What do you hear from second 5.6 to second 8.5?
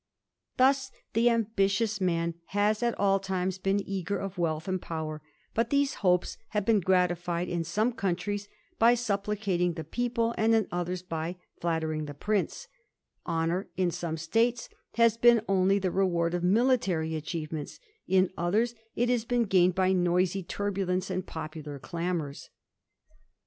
these hopes have been gratified in some countries